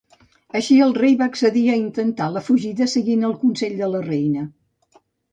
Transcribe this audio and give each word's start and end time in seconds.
Així, 0.59 0.75
el 0.83 0.93
rei 0.99 1.11
va 1.17 1.25
accedir 1.31 1.61
a 1.73 1.75
intentar 1.81 2.29
la 2.37 2.41
fugida 2.47 2.87
seguint 2.93 3.27
el 3.27 3.35
consell 3.43 3.75
de 3.83 3.91
la 3.97 4.01
reina. 4.07 4.47